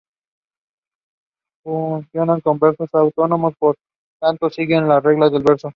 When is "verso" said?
5.43-5.69